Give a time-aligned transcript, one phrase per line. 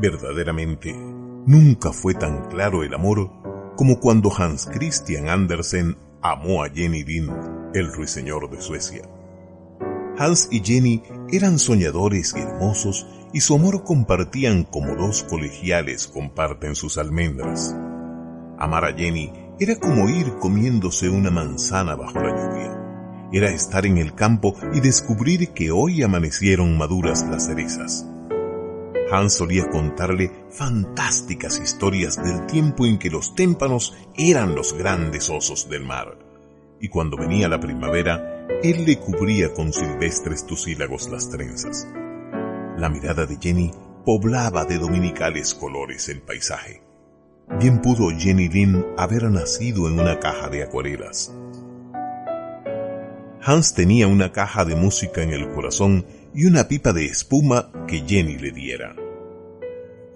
[0.00, 3.32] Verdaderamente, nunca fue tan claro el amor
[3.76, 7.32] como cuando Hans Christian Andersen amó a Jenny Lind,
[7.74, 9.02] el ruiseñor de Suecia.
[10.16, 16.76] Hans y Jenny eran soñadores y hermosos y su amor compartían como dos colegiales comparten
[16.76, 17.74] sus almendras.
[18.58, 23.28] Amar a Jenny era como ir comiéndose una manzana bajo la lluvia.
[23.32, 28.06] Era estar en el campo y descubrir que hoy amanecieron maduras las cerezas.
[29.10, 35.68] Hans solía contarle fantásticas historias del tiempo en que los témpanos eran los grandes osos
[35.70, 36.18] del mar.
[36.80, 41.88] Y cuando venía la primavera, él le cubría con silvestres tusílagos las trenzas.
[42.76, 43.70] La mirada de Jenny
[44.04, 46.82] poblaba de dominicales colores el paisaje.
[47.58, 51.34] Bien pudo Jenny Lynn haber nacido en una caja de acuarelas.
[53.42, 58.04] Hans tenía una caja de música en el corazón y una pipa de espuma que
[58.06, 58.94] Jenny le diera.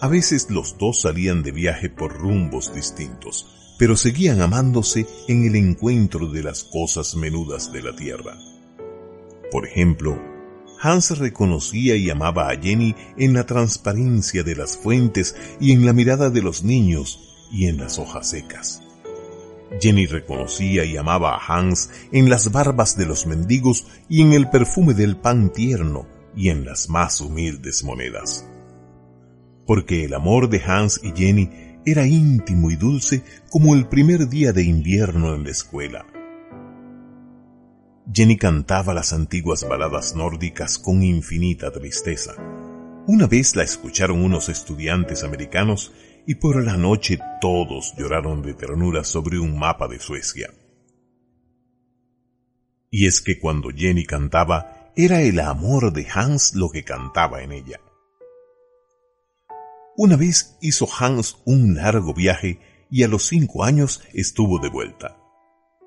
[0.00, 5.56] A veces los dos salían de viaje por rumbos distintos, pero seguían amándose en el
[5.56, 8.36] encuentro de las cosas menudas de la tierra.
[9.50, 10.20] Por ejemplo,
[10.80, 15.92] Hans reconocía y amaba a Jenny en la transparencia de las fuentes y en la
[15.92, 18.82] mirada de los niños y en las hojas secas.
[19.80, 24.48] Jenny reconocía y amaba a Hans en las barbas de los mendigos y en el
[24.48, 28.48] perfume del pan tierno y en las más humildes monedas.
[29.66, 31.50] Porque el amor de Hans y Jenny
[31.86, 36.06] era íntimo y dulce como el primer día de invierno en la escuela.
[38.12, 42.34] Jenny cantaba las antiguas baladas nórdicas con infinita tristeza.
[43.06, 45.92] Una vez la escucharon unos estudiantes americanos
[46.26, 50.52] y por la noche todos lloraron de ternura sobre un mapa de Suecia.
[52.90, 57.52] Y es que cuando Jenny cantaba, era el amor de Hans lo que cantaba en
[57.52, 57.80] ella.
[59.96, 65.18] Una vez hizo Hans un largo viaje y a los cinco años estuvo de vuelta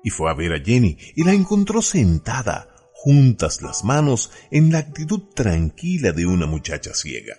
[0.02, 4.78] y fue a ver a Jenny y la encontró sentada, juntas las manos, en la
[4.78, 7.36] actitud tranquila de una muchacha ciega.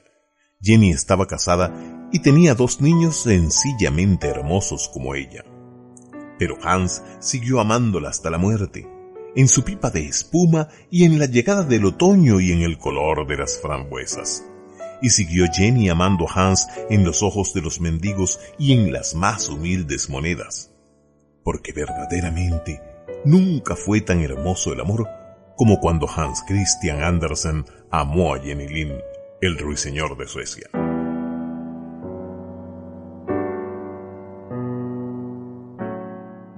[0.62, 1.74] Jenny estaba casada
[2.12, 5.44] y tenía dos niños sencillamente hermosos como ella.
[6.38, 8.88] Pero Hans siguió amándola hasta la muerte,
[9.36, 13.28] en su pipa de espuma y en la llegada del otoño y en el color
[13.28, 14.46] de las frambuesas.
[15.02, 19.16] Y siguió Jenny amando a Hans en los ojos de los mendigos y en las
[19.16, 20.70] más humildes monedas
[21.50, 22.80] porque verdaderamente
[23.26, 25.08] nunca fue tan hermoso el amor
[25.56, 29.02] como cuando Hans Christian Andersen amó a Jenny Lind,
[29.42, 30.70] el ruiseñor de Suecia.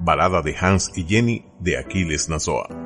[0.03, 2.81] Balada de Hans y Jenny de Aquiles Nazoa.